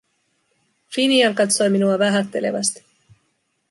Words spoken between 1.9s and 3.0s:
vähättelevästi: